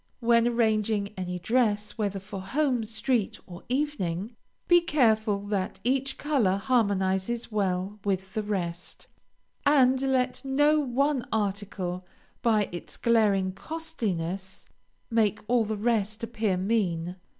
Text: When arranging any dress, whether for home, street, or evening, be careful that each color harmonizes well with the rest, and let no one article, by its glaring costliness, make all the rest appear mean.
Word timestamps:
When 0.19 0.47
arranging 0.47 1.09
any 1.15 1.37
dress, 1.37 1.91
whether 1.95 2.19
for 2.19 2.41
home, 2.41 2.83
street, 2.85 3.39
or 3.45 3.61
evening, 3.69 4.35
be 4.67 4.81
careful 4.81 5.45
that 5.49 5.79
each 5.83 6.17
color 6.17 6.57
harmonizes 6.57 7.51
well 7.51 7.99
with 8.03 8.33
the 8.33 8.41
rest, 8.41 9.05
and 9.63 10.01
let 10.01 10.43
no 10.43 10.79
one 10.79 11.27
article, 11.31 12.03
by 12.41 12.67
its 12.71 12.97
glaring 12.97 13.51
costliness, 13.51 14.65
make 15.11 15.39
all 15.47 15.65
the 15.65 15.77
rest 15.77 16.23
appear 16.23 16.57
mean. 16.57 17.17